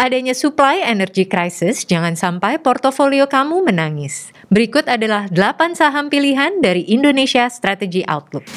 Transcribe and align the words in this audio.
Adanya 0.00 0.32
supply 0.32 0.80
energy 0.80 1.28
crisis, 1.28 1.84
jangan 1.84 2.16
sampai 2.16 2.56
portofolio 2.56 3.28
kamu 3.28 3.68
menangis. 3.68 4.32
Berikut 4.48 4.88
adalah 4.88 5.28
8 5.28 5.76
saham 5.76 6.08
pilihan 6.08 6.64
dari 6.64 6.88
Indonesia 6.88 7.44
Strategy 7.52 8.00
Outlook. 8.08 8.48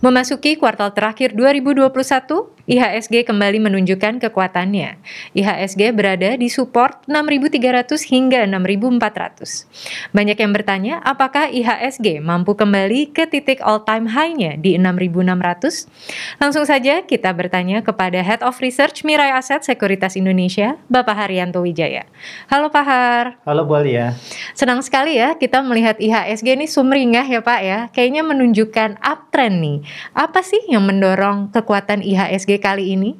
Memasuki 0.00 0.56
kuartal 0.56 0.96
terakhir 0.96 1.36
2021, 1.36 2.55
IHSG 2.66 3.22
kembali 3.22 3.62
menunjukkan 3.62 4.18
kekuatannya. 4.26 4.98
IHSG 5.38 5.94
berada 5.94 6.34
di 6.34 6.50
support 6.50 6.98
6.300 7.06 7.94
hingga 8.10 8.42
6.400. 8.42 10.10
Banyak 10.10 10.34
yang 10.34 10.50
bertanya, 10.50 10.98
apakah 11.06 11.46
IHSG 11.46 12.18
mampu 12.18 12.58
kembali 12.58 13.14
ke 13.14 13.30
titik 13.30 13.62
all-time 13.62 14.10
high-nya 14.10 14.58
di 14.58 14.74
6.600? 14.74 16.42
Langsung 16.42 16.66
saja 16.66 17.06
kita 17.06 17.30
bertanya 17.38 17.86
kepada 17.86 18.18
Head 18.18 18.42
of 18.42 18.58
Research 18.58 19.06
Mirai 19.06 19.30
Aset 19.30 19.62
Sekuritas 19.62 20.18
Indonesia, 20.18 20.74
Bapak 20.90 21.22
Haryanto 21.22 21.62
Wijaya. 21.62 22.02
Halo 22.50 22.74
Pak 22.74 22.82
Har. 22.82 23.26
Halo 23.46 23.62
Bu 23.62 23.78
Alia. 23.78 24.18
Senang 24.58 24.82
sekali 24.82 25.14
ya 25.14 25.38
kita 25.38 25.62
melihat 25.62 26.02
IHSG 26.02 26.58
ini 26.58 26.66
sumringah 26.66 27.30
ya 27.30 27.38
Pak 27.46 27.60
ya. 27.62 27.78
Kayaknya 27.94 28.26
menunjukkan 28.26 28.98
uptrend 29.06 29.56
nih. 29.62 29.78
Apa 30.18 30.42
sih 30.42 30.66
yang 30.66 30.82
mendorong 30.82 31.54
kekuatan 31.54 32.02
IHSG 32.02 32.55
kali 32.58 32.94
ini? 32.96 33.14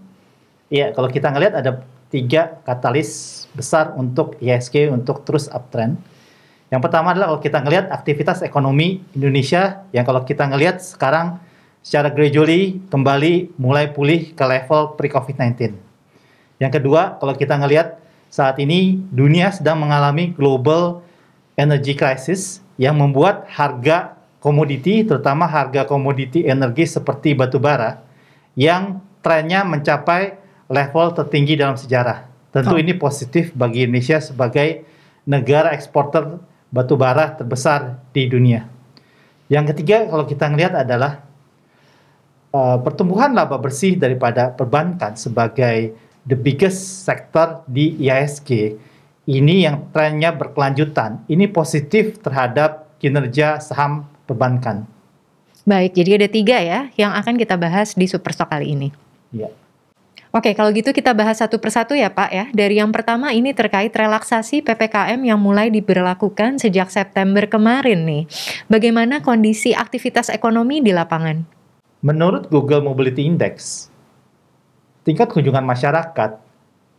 Iya, 0.68 0.90
kalau 0.92 1.06
kita 1.06 1.30
ngelihat 1.30 1.54
ada 1.62 1.86
tiga 2.10 2.58
katalis 2.62 3.44
besar 3.54 3.94
untuk 3.94 4.38
ISG 4.38 4.90
untuk 4.90 5.22
terus 5.26 5.50
uptrend. 5.50 5.98
Yang 6.70 6.82
pertama 6.82 7.14
adalah 7.14 7.30
kalau 7.34 7.42
kita 7.42 7.58
ngelihat 7.62 7.86
aktivitas 7.94 8.42
ekonomi 8.42 8.98
Indonesia 9.14 9.86
yang 9.94 10.02
kalau 10.02 10.26
kita 10.26 10.50
ngelihat 10.50 10.82
sekarang 10.82 11.38
secara 11.86 12.10
gradually 12.10 12.82
kembali 12.90 13.54
mulai 13.62 13.86
pulih 13.94 14.34
ke 14.34 14.42
level 14.42 14.98
pre-COVID-19. 14.98 15.78
Yang 16.58 16.72
kedua, 16.82 17.14
kalau 17.22 17.38
kita 17.38 17.54
ngelihat 17.54 18.02
saat 18.26 18.58
ini 18.58 18.98
dunia 19.14 19.54
sedang 19.54 19.78
mengalami 19.78 20.34
global 20.34 21.06
energy 21.54 21.94
crisis 21.94 22.58
yang 22.74 22.98
membuat 22.98 23.46
harga 23.46 24.18
komoditi, 24.42 25.06
terutama 25.06 25.46
harga 25.46 25.86
komoditi 25.86 26.42
energi 26.42 26.90
seperti 26.90 27.38
batu 27.38 27.62
bara, 27.62 28.02
yang 28.58 28.98
trennya 29.26 29.66
mencapai 29.66 30.38
level 30.70 31.10
tertinggi 31.18 31.58
dalam 31.58 31.74
sejarah. 31.74 32.30
Tentu 32.54 32.78
oh. 32.78 32.80
ini 32.80 32.94
positif 32.94 33.50
bagi 33.58 33.82
Indonesia 33.82 34.22
sebagai 34.22 34.86
negara 35.26 35.74
eksporter 35.74 36.38
batu 36.70 36.94
bara 36.94 37.34
terbesar 37.34 37.98
di 38.14 38.30
dunia. 38.30 38.70
Yang 39.50 39.74
ketiga 39.74 40.06
kalau 40.06 40.30
kita 40.30 40.46
melihat 40.46 40.78
adalah 40.86 41.26
uh, 42.54 42.78
pertumbuhan 42.78 43.34
laba 43.34 43.58
bersih 43.58 43.98
daripada 43.98 44.54
perbankan 44.54 45.18
sebagai 45.18 45.90
the 46.22 46.38
biggest 46.38 47.02
sector 47.02 47.66
di 47.66 47.98
IISG 47.98 48.78
ini 49.26 49.66
yang 49.66 49.90
trennya 49.90 50.30
berkelanjutan. 50.30 51.26
Ini 51.26 51.50
positif 51.50 52.22
terhadap 52.22 52.94
kinerja 53.02 53.58
saham 53.58 54.06
perbankan. 54.30 54.86
Baik, 55.66 55.98
jadi 55.98 56.22
ada 56.22 56.28
tiga 56.30 56.62
ya 56.62 56.80
yang 56.94 57.10
akan 57.10 57.34
kita 57.34 57.58
bahas 57.58 57.98
di 57.98 58.06
Superstock 58.06 58.54
kali 58.54 58.70
ini. 58.78 59.05
Iya. 59.34 59.50
Oke, 60.36 60.52
kalau 60.52 60.68
gitu 60.68 60.92
kita 60.92 61.16
bahas 61.16 61.40
satu 61.40 61.56
persatu 61.56 61.96
ya 61.96 62.12
Pak 62.12 62.30
ya. 62.34 62.44
Dari 62.52 62.76
yang 62.76 62.92
pertama 62.92 63.32
ini 63.32 63.56
terkait 63.56 63.88
relaksasi 63.88 64.60
PPKM 64.60 65.16
yang 65.24 65.40
mulai 65.40 65.72
diberlakukan 65.72 66.60
sejak 66.60 66.92
September 66.92 67.48
kemarin 67.48 68.04
nih. 68.04 68.22
Bagaimana 68.68 69.24
kondisi 69.24 69.72
aktivitas 69.72 70.28
ekonomi 70.28 70.84
di 70.84 70.92
lapangan? 70.92 71.40
Menurut 72.04 72.52
Google 72.52 72.84
Mobility 72.84 73.24
Index, 73.24 73.88
tingkat 75.08 75.32
kunjungan 75.32 75.64
masyarakat 75.64 76.36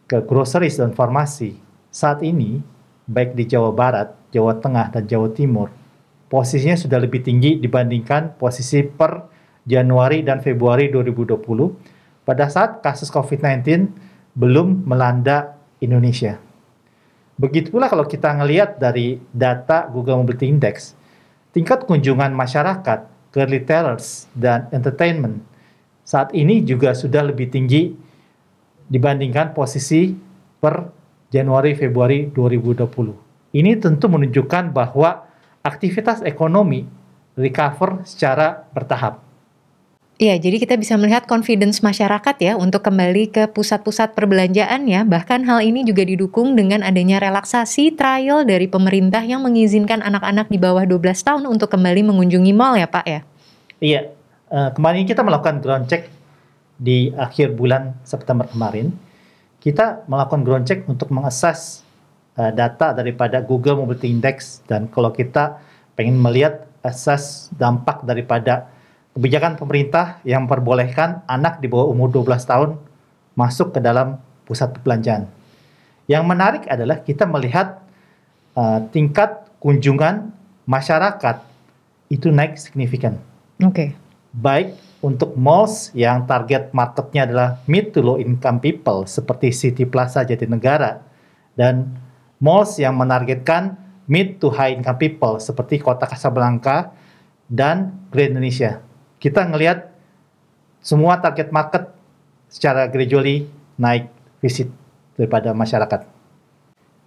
ke 0.09 0.17
groceries 0.25 0.81
dan 0.81 0.97
farmasi 0.97 1.61
saat 1.93 2.25
ini, 2.25 2.57
baik 3.05 3.37
di 3.37 3.45
Jawa 3.45 3.69
Barat, 3.69 4.17
Jawa 4.33 4.57
Tengah, 4.57 4.89
dan 4.97 5.05
Jawa 5.05 5.29
Timur, 5.29 5.69
posisinya 6.25 6.73
sudah 6.73 6.97
lebih 6.97 7.21
tinggi 7.21 7.61
dibandingkan 7.61 8.33
posisi 8.41 8.81
per 8.81 9.29
Januari 9.67 10.25
dan 10.25 10.41
Februari 10.41 10.89
2020 10.89 11.96
pada 12.27 12.51
saat 12.51 12.83
kasus 12.83 13.07
COVID-19 13.07 13.87
belum 14.35 14.83
melanda 14.83 15.55
Indonesia. 15.79 16.35
Begitu 17.39 17.71
pula 17.71 17.87
kalau 17.87 18.03
kita 18.03 18.35
ngelihat 18.35 18.75
dari 18.75 19.23
data 19.31 19.87
Google 19.87 20.19
Mobility 20.19 20.51
Index, 20.51 20.91
tingkat 21.55 21.87
kunjungan 21.87 22.35
masyarakat 22.35 23.07
ke 23.31 23.41
retailers 23.47 24.27
dan 24.35 24.67
entertainment 24.75 25.39
saat 26.07 26.31
ini 26.31 26.63
juga 26.63 26.95
sudah 26.95 27.19
lebih 27.19 27.51
tinggi 27.51 27.91
dibandingkan 28.87 29.51
posisi 29.51 30.15
per 30.63 30.87
Januari 31.27 31.75
Februari 31.75 32.31
2020. 32.31 33.51
Ini 33.51 33.75
tentu 33.79 34.07
menunjukkan 34.07 34.71
bahwa 34.71 35.27
aktivitas 35.59 36.23
ekonomi 36.23 36.87
recover 37.35 38.07
secara 38.07 38.63
bertahap. 38.71 39.26
Iya, 40.17 40.33
jadi 40.41 40.57
kita 40.57 40.81
bisa 40.81 40.97
melihat 40.97 41.29
confidence 41.29 41.85
masyarakat 41.85 42.35
ya 42.41 42.57
untuk 42.57 42.81
kembali 42.81 43.29
ke 43.29 43.53
pusat-pusat 43.53 44.17
perbelanjaan 44.17 44.89
ya. 44.89 45.05
Bahkan 45.05 45.45
hal 45.45 45.61
ini 45.61 45.85
juga 45.85 46.01
didukung 46.01 46.57
dengan 46.57 46.81
adanya 46.81 47.21
relaksasi 47.21 47.93
trial 47.93 48.41
dari 48.41 48.65
pemerintah 48.65 49.21
yang 49.21 49.45
mengizinkan 49.45 50.01
anak-anak 50.01 50.49
di 50.49 50.57
bawah 50.57 50.81
12 50.89 51.21
tahun 51.21 51.43
untuk 51.45 51.69
kembali 51.69 52.09
mengunjungi 52.09 52.49
mall 52.49 52.81
ya 52.81 52.89
Pak 52.89 53.05
ya. 53.05 53.21
Iya, 53.77 54.01
uh, 54.49 54.73
kemarin 54.73 55.05
kita 55.05 55.21
melakukan 55.21 55.61
ground 55.61 55.85
check 55.85 56.09
di 56.81 57.13
akhir 57.13 57.53
bulan 57.53 57.93
September 58.01 58.49
kemarin. 58.49 58.97
Kita 59.61 60.01
melakukan 60.09 60.41
ground 60.41 60.65
check 60.65 60.81
untuk 60.89 61.13
mengakses 61.13 61.85
uh, 62.41 62.49
data 62.49 62.89
daripada 62.89 63.37
Google 63.45 63.85
Mobility 63.85 64.09
Index 64.09 64.65
dan 64.65 64.89
kalau 64.89 65.13
kita 65.13 65.61
pengen 65.93 66.17
melihat 66.17 66.65
asas 66.81 67.53
dampak 67.53 68.01
daripada 68.01 68.73
kebijakan 69.17 69.57
pemerintah 69.57 70.21
yang 70.21 70.45
memperbolehkan 70.45 71.25
anak 71.25 71.57
di 71.57 71.65
bawah 71.65 71.89
umur 71.89 72.13
12 72.13 72.37
tahun 72.45 72.69
masuk 73.33 73.73
ke 73.73 73.81
dalam 73.81 74.21
pusat 74.45 74.69
perbelanjaan. 74.77 75.25
Yang 76.05 76.23
menarik 76.29 76.63
adalah 76.69 77.01
kita 77.01 77.25
melihat 77.25 77.81
uh, 78.53 78.85
tingkat 78.93 79.49
kunjungan 79.57 80.29
masyarakat 80.69 81.41
itu 82.13 82.29
naik 82.29 82.61
signifikan. 82.61 83.17
Oke. 83.57 83.73
Okay. 83.73 83.89
Baik 84.37 84.77
untuk 85.01 85.33
malls 85.33 85.89
yang 85.97 86.29
target 86.29 86.69
marketnya 86.69 87.25
adalah 87.25 87.49
mid 87.65 87.89
to 87.97 88.05
low 88.05 88.21
income 88.21 88.61
people 88.61 89.09
seperti 89.09 89.49
City 89.49 89.89
Plaza 89.89 90.21
Jatinegara 90.21 91.01
dan 91.57 91.89
malls 92.37 92.77
yang 92.77 92.93
menargetkan 92.93 93.81
mid 94.05 94.37
to 94.37 94.53
high 94.53 94.77
income 94.77 95.01
people 95.01 95.41
seperti 95.41 95.81
Kota 95.81 96.05
Kasablanka 96.05 96.93
dan 97.49 97.97
Grand 98.13 98.37
Indonesia 98.37 98.86
kita 99.17 99.45
ngelihat 99.49 99.89
semua 100.81 101.17
target 101.19 101.49
market 101.49 101.89
secara 102.47 102.87
gradually 102.87 103.49
naik 103.75 104.09
visit 104.39 104.69
daripada 105.17 105.51
masyarakat. 105.51 106.05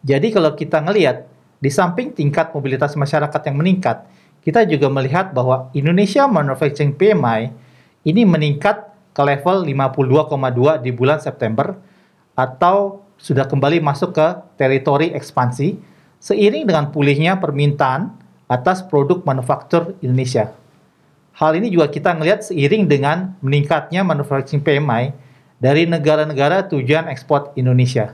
Jadi 0.00 0.28
kalau 0.32 0.52
kita 0.56 0.80
ngelihat 0.82 1.28
di 1.60 1.68
samping 1.68 2.16
tingkat 2.16 2.50
mobilitas 2.56 2.96
masyarakat 2.96 3.40
yang 3.46 3.56
meningkat, 3.60 4.04
kita 4.40 4.64
juga 4.64 4.88
melihat 4.88 5.36
bahwa 5.36 5.68
Indonesia 5.76 6.24
Manufacturing 6.24 6.96
PMI 6.96 7.52
ini 8.08 8.24
meningkat 8.24 8.88
ke 9.12 9.22
level 9.22 9.68
52,2 9.68 10.80
di 10.80 10.90
bulan 10.96 11.20
September 11.20 11.76
atau 12.32 13.04
sudah 13.20 13.44
kembali 13.44 13.84
masuk 13.84 14.16
ke 14.16 14.26
teritori 14.56 15.12
ekspansi 15.12 15.76
seiring 16.16 16.64
dengan 16.64 16.88
pulihnya 16.88 17.36
permintaan 17.36 18.16
atas 18.48 18.80
produk 18.80 19.20
manufaktur 19.28 19.92
Indonesia. 20.00 20.59
Hal 21.40 21.56
ini 21.56 21.72
juga 21.72 21.88
kita 21.88 22.12
melihat 22.12 22.44
seiring 22.44 22.84
dengan 22.84 23.32
meningkatnya 23.40 24.04
manufacturing 24.04 24.60
PMI 24.60 25.16
dari 25.56 25.88
negara-negara 25.88 26.68
tujuan 26.68 27.08
ekspor 27.08 27.56
Indonesia. 27.56 28.12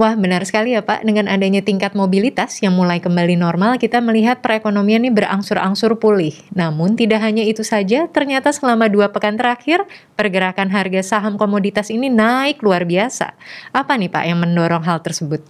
Wah, 0.00 0.16
benar 0.16 0.40
sekali 0.48 0.72
ya 0.72 0.80
Pak. 0.80 1.04
Dengan 1.04 1.28
adanya 1.28 1.60
tingkat 1.60 1.92
mobilitas 1.92 2.56
yang 2.64 2.72
mulai 2.72 3.04
kembali 3.04 3.36
normal, 3.36 3.76
kita 3.76 4.00
melihat 4.00 4.40
perekonomian 4.40 5.04
ini 5.04 5.12
berangsur-angsur 5.12 6.00
pulih. 6.00 6.32
Namun, 6.56 6.96
tidak 6.96 7.20
hanya 7.20 7.44
itu 7.44 7.60
saja, 7.60 8.08
ternyata 8.08 8.48
selama 8.54 8.88
dua 8.88 9.12
pekan 9.12 9.36
terakhir, 9.36 9.84
pergerakan 10.16 10.72
harga 10.72 11.04
saham 11.04 11.36
komoditas 11.36 11.92
ini 11.92 12.08
naik 12.08 12.64
luar 12.64 12.88
biasa. 12.88 13.36
Apa 13.76 14.00
nih 14.00 14.08
Pak 14.08 14.24
yang 14.24 14.40
mendorong 14.40 14.86
hal 14.86 15.04
tersebut? 15.04 15.44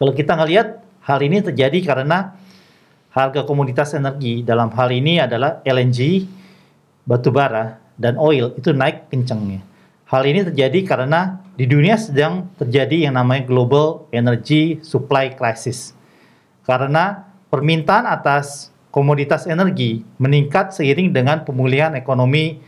Kalau 0.00 0.12
kita 0.16 0.40
ngelihat, 0.40 0.80
hal 1.04 1.20
ini 1.20 1.44
terjadi 1.44 1.78
karena 1.84 2.32
harga 3.14 3.46
komoditas 3.46 3.94
energi 3.94 4.42
dalam 4.42 4.74
hal 4.74 4.90
ini 4.90 5.22
adalah 5.22 5.62
LNG, 5.62 6.26
batu 7.06 7.30
bara, 7.30 7.78
dan 7.94 8.18
oil 8.18 8.50
itu 8.58 8.74
naik 8.74 9.06
kencangnya. 9.06 9.62
Hal 10.10 10.26
ini 10.26 10.42
terjadi 10.42 10.82
karena 10.82 11.38
di 11.54 11.70
dunia 11.70 11.94
sedang 11.94 12.50
terjadi 12.58 13.06
yang 13.06 13.14
namanya 13.14 13.46
global 13.46 14.10
energy 14.10 14.82
supply 14.82 15.30
crisis. 15.38 15.94
Karena 16.66 17.22
permintaan 17.54 18.04
atas 18.10 18.74
komoditas 18.90 19.46
energi 19.46 20.02
meningkat 20.18 20.74
seiring 20.74 21.14
dengan 21.14 21.46
pemulihan 21.46 21.94
ekonomi 21.94 22.58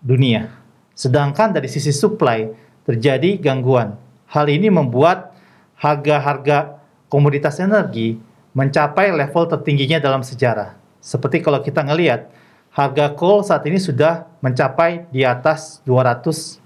dunia. 0.00 0.48
Sedangkan 0.96 1.52
dari 1.52 1.68
sisi 1.68 1.92
supply 1.92 2.48
terjadi 2.88 3.36
gangguan. 3.36 4.00
Hal 4.32 4.48
ini 4.48 4.72
membuat 4.72 5.36
harga-harga 5.76 6.80
komoditas 7.12 7.60
energi 7.60 8.31
mencapai 8.52 9.12
level 9.12 9.48
tertingginya 9.48 9.98
dalam 10.00 10.20
sejarah. 10.20 10.76
Seperti 11.02 11.40
kalau 11.40 11.60
kita 11.64 11.82
ngelihat, 11.82 12.28
harga 12.72 13.12
coal 13.16 13.44
saat 13.44 13.64
ini 13.68 13.76
sudah 13.76 14.28
mencapai 14.40 15.08
di 15.12 15.24
atas 15.24 15.84
240 15.84 16.62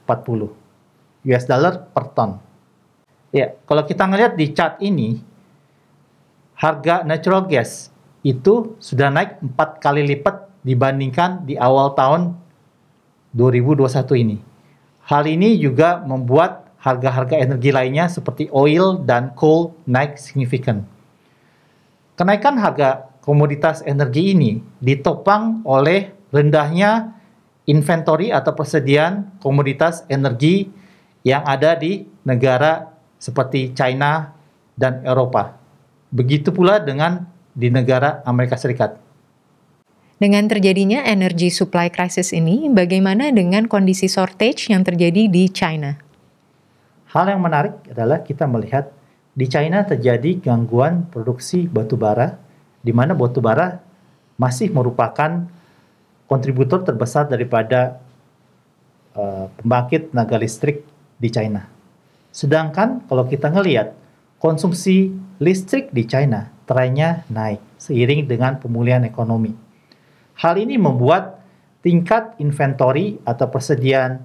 US 1.27 1.45
dollar 1.47 1.91
per 1.91 2.05
ton. 2.15 2.39
Ya, 3.35 3.59
kalau 3.67 3.83
kita 3.83 4.07
ngelihat 4.07 4.39
di 4.39 4.55
chart 4.55 4.79
ini, 4.79 5.19
harga 6.55 7.03
natural 7.03 7.51
gas 7.51 7.91
itu 8.23 8.79
sudah 8.79 9.11
naik 9.11 9.43
empat 9.43 9.83
kali 9.83 10.07
lipat 10.07 10.47
dibandingkan 10.63 11.47
di 11.47 11.59
awal 11.59 11.95
tahun 11.95 12.35
2021 13.35 14.23
ini. 14.23 14.37
Hal 15.07 15.27
ini 15.31 15.55
juga 15.59 16.03
membuat 16.03 16.67
harga-harga 16.83 17.39
energi 17.39 17.71
lainnya 17.71 18.11
seperti 18.11 18.51
oil 18.51 18.99
dan 19.03 19.31
coal 19.39 19.75
naik 19.87 20.19
signifikan. 20.19 20.87
Kenaikan 22.17 22.57
harga 22.57 23.13
komoditas 23.21 23.85
energi 23.85 24.33
ini 24.33 24.57
ditopang 24.81 25.61
oleh 25.69 26.17
rendahnya 26.33 27.13
inventory 27.69 28.33
atau 28.33 28.57
persediaan 28.57 29.37
komoditas 29.37 30.01
energi 30.09 30.65
yang 31.21 31.45
ada 31.45 31.77
di 31.77 32.09
negara 32.25 32.89
seperti 33.21 33.77
China 33.77 34.33
dan 34.73 35.05
Eropa. 35.05 35.61
Begitu 36.09 36.57
pula 36.57 36.81
dengan 36.81 37.29
di 37.53 37.69
negara 37.69 38.25
Amerika 38.25 38.57
Serikat. 38.57 38.97
Dengan 40.17 40.49
terjadinya 40.49 41.05
energy 41.05 41.53
supply 41.53 41.93
crisis 41.93 42.33
ini, 42.33 42.73
bagaimana 42.73 43.29
dengan 43.29 43.69
kondisi 43.69 44.09
shortage 44.09 44.73
yang 44.73 44.81
terjadi 44.81 45.29
di 45.29 45.53
China? 45.53 46.01
Hal 47.13 47.29
yang 47.29 47.45
menarik 47.45 47.77
adalah 47.93 48.25
kita 48.25 48.49
melihat 48.49 48.96
di 49.37 49.47
China 49.53 49.85
terjadi 49.85 50.41
gangguan 50.41 51.13
produksi 51.13 51.69
batu 51.69 52.01
bara, 52.01 52.41
di 52.81 52.89
mana 52.97 53.13
batu 53.13 53.45
bara 53.45 53.85
masih 54.41 54.73
merupakan 54.73 55.45
kontributor 56.25 56.81
terbesar 56.81 57.29
daripada 57.29 58.01
uh, 59.13 59.53
pembangkit 59.61 60.17
tenaga 60.17 60.41
listrik 60.41 60.89
di 61.21 61.29
China. 61.29 61.69
Sedangkan 62.33 63.05
kalau 63.05 63.29
kita 63.29 63.53
ngelihat 63.53 63.93
konsumsi 64.41 65.13
listrik 65.37 65.93
di 65.93 66.09
China 66.09 66.49
trennya 66.65 67.29
naik 67.29 67.61
seiring 67.77 68.25
dengan 68.25 68.57
pemulihan 68.57 69.05
ekonomi. 69.05 69.53
Hal 70.41 70.57
ini 70.57 70.81
membuat 70.81 71.45
tingkat 71.85 72.41
inventory 72.41 73.21
atau 73.29 73.53
persediaan 73.53 74.21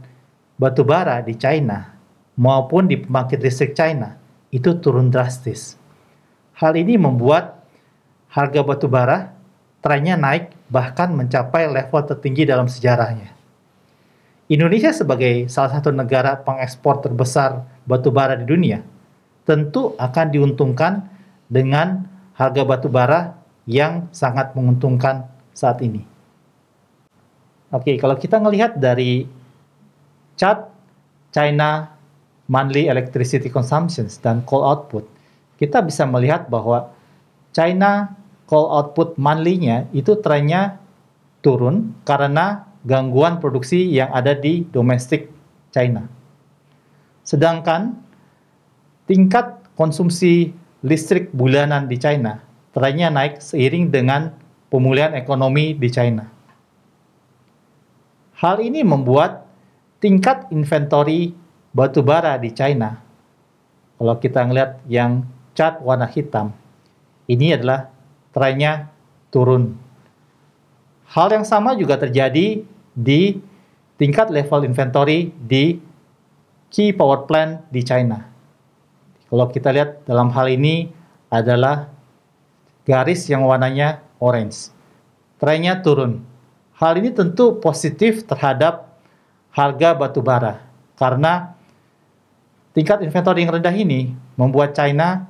batu 0.56 0.88
bara 0.88 1.20
di 1.20 1.36
China 1.36 2.00
maupun 2.40 2.88
di 2.88 2.96
pembangkit 2.96 3.40
listrik 3.44 3.76
China 3.76 4.22
itu 4.52 4.76
turun 4.78 5.10
drastis. 5.10 5.80
Hal 6.60 6.76
ini 6.78 7.00
membuat 7.00 7.64
harga 8.30 8.62
batu 8.62 8.86
bara 8.86 9.32
trennya 9.82 10.20
naik 10.20 10.54
bahkan 10.70 11.10
mencapai 11.16 11.72
level 11.72 12.02
tertinggi 12.06 12.46
dalam 12.46 12.70
sejarahnya. 12.70 13.34
Indonesia 14.52 14.92
sebagai 14.92 15.48
salah 15.48 15.80
satu 15.80 15.96
negara 15.96 16.36
pengekspor 16.44 17.00
terbesar 17.00 17.64
batu 17.88 18.12
bara 18.12 18.36
di 18.36 18.44
dunia 18.44 18.84
tentu 19.48 19.98
akan 19.98 20.28
diuntungkan 20.30 21.08
dengan 21.48 22.06
harga 22.36 22.62
batu 22.64 22.88
bara 22.88 23.36
yang 23.66 24.12
sangat 24.12 24.54
menguntungkan 24.54 25.28
saat 25.56 25.82
ini. 25.82 26.04
Oke, 27.72 27.96
kalau 27.96 28.20
kita 28.20 28.38
melihat 28.44 28.76
dari 28.76 29.24
chart 30.36 30.68
China 31.32 31.96
monthly 32.52 32.92
electricity 32.92 33.48
consumption 33.48 34.12
dan 34.20 34.44
coal 34.44 34.68
output, 34.68 35.08
kita 35.56 35.80
bisa 35.80 36.04
melihat 36.04 36.52
bahwa 36.52 36.92
China 37.56 38.12
coal 38.44 38.68
output 38.68 39.16
monthly-nya 39.16 39.88
itu 39.96 40.20
trennya 40.20 40.84
turun 41.40 41.96
karena 42.04 42.68
gangguan 42.84 43.40
produksi 43.40 43.88
yang 43.88 44.12
ada 44.12 44.36
di 44.36 44.68
domestik 44.68 45.32
China. 45.72 46.12
Sedangkan 47.24 47.96
tingkat 49.08 49.64
konsumsi 49.80 50.52
listrik 50.84 51.32
bulanan 51.32 51.88
di 51.88 51.96
China 51.96 52.52
trennya 52.72 53.12
naik 53.12 53.44
seiring 53.44 53.92
dengan 53.92 54.32
pemulihan 54.72 55.12
ekonomi 55.16 55.76
di 55.76 55.90
China. 55.92 56.28
Hal 58.40 58.58
ini 58.64 58.82
membuat 58.82 59.46
tingkat 60.02 60.50
inventory 60.50 61.36
batu 61.72 62.04
bara 62.04 62.36
di 62.36 62.52
China, 62.52 63.00
kalau 63.96 64.16
kita 64.20 64.44
ngelihat 64.44 64.84
yang 64.88 65.24
cat 65.56 65.80
warna 65.80 66.08
hitam, 66.08 66.52
ini 67.28 67.56
adalah 67.56 67.92
trennya 68.36 68.92
turun. 69.32 69.76
Hal 71.12 71.32
yang 71.32 71.44
sama 71.44 71.76
juga 71.76 72.00
terjadi 72.00 72.64
di 72.96 73.22
tingkat 74.00 74.32
level 74.32 74.68
inventory 74.68 75.32
di 75.36 75.80
key 76.72 76.96
power 76.96 77.28
plant 77.28 77.68
di 77.68 77.84
China. 77.84 78.24
Kalau 79.28 79.48
kita 79.48 79.72
lihat 79.72 80.04
dalam 80.08 80.32
hal 80.32 80.48
ini 80.52 80.92
adalah 81.32 81.88
garis 82.84 83.28
yang 83.32 83.48
warnanya 83.48 84.04
orange. 84.20 84.72
Trennya 85.40 85.80
turun. 85.80 86.24
Hal 86.76 87.00
ini 87.00 87.14
tentu 87.14 87.60
positif 87.62 88.26
terhadap 88.28 88.92
harga 89.54 89.96
batu 89.96 90.24
bara 90.24 90.64
karena 90.98 91.56
tingkat 92.72 93.04
inventory 93.04 93.44
yang 93.44 93.52
rendah 93.56 93.76
ini 93.76 94.16
membuat 94.40 94.76
China 94.76 95.28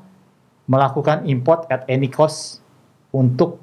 melakukan 0.69 1.25
import 1.25 1.67
at 1.67 1.83
any 1.89 2.07
cost 2.07 2.61
untuk 3.11 3.59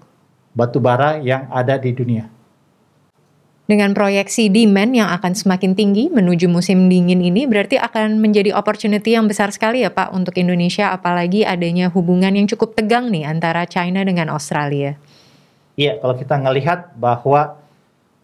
batu 0.53 0.83
bara 0.83 1.23
yang 1.23 1.47
ada 1.49 1.79
di 1.79 1.95
dunia. 1.95 2.29
Dengan 3.69 3.93
proyeksi 3.93 4.49
demand 4.49 4.97
yang 4.97 5.13
akan 5.13 5.37
semakin 5.37 5.77
tinggi 5.77 6.09
menuju 6.09 6.49
musim 6.49 6.89
dingin 6.89 7.21
ini 7.21 7.45
berarti 7.45 7.77
akan 7.77 8.17
menjadi 8.17 8.57
opportunity 8.57 9.13
yang 9.13 9.29
besar 9.29 9.53
sekali 9.53 9.85
ya 9.85 9.93
Pak 9.93 10.09
untuk 10.17 10.41
Indonesia 10.41 10.89
apalagi 10.89 11.45
adanya 11.45 11.93
hubungan 11.93 12.33
yang 12.33 12.49
cukup 12.49 12.73
tegang 12.73 13.13
nih 13.13 13.29
antara 13.29 13.69
China 13.69 14.01
dengan 14.09 14.33
Australia. 14.33 14.97
Iya, 15.77 16.01
kalau 16.01 16.17
kita 16.17 16.41
ngelihat 16.41 16.97
bahwa 16.97 17.61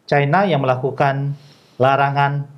China 0.09 0.49
yang 0.49 0.65
melakukan 0.65 1.37
larangan 1.77 2.49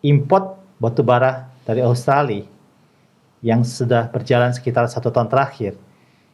import 0.00 0.56
batu 0.80 1.04
bara 1.04 1.51
dari 1.62 1.80
Australia 1.82 2.46
yang 3.42 3.66
sudah 3.66 4.06
berjalan 4.10 4.54
sekitar 4.54 4.86
satu 4.86 5.10
tahun 5.10 5.26
terakhir, 5.30 5.74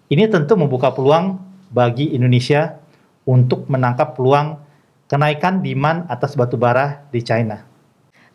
ini 0.08 0.28
tentu 0.28 0.56
membuka 0.56 0.92
peluang 0.92 1.40
bagi 1.68 2.12
Indonesia 2.16 2.80
untuk 3.28 3.68
menangkap 3.68 4.16
peluang 4.16 4.56
kenaikan 5.08 5.60
demand 5.60 6.08
atas 6.08 6.36
batu 6.36 6.56
bara 6.56 7.04
di 7.12 7.20
China. 7.20 7.64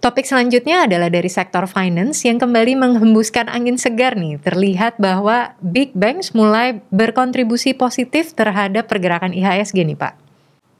Topik 0.03 0.27
selanjutnya 0.27 0.83
adalah 0.83 1.07
dari 1.07 1.31
sektor 1.31 1.63
finance 1.63 2.27
yang 2.27 2.35
kembali 2.35 2.75
menghembuskan 2.75 3.47
angin 3.47 3.79
segar 3.79 4.19
nih. 4.19 4.35
Terlihat 4.35 4.99
bahwa 4.99 5.55
big 5.63 5.95
banks 5.95 6.35
mulai 6.35 6.83
berkontribusi 6.91 7.71
positif 7.71 8.35
terhadap 8.35 8.91
pergerakan 8.91 9.31
IHSG 9.31 9.79
nih 9.87 9.95
Pak. 9.95 10.13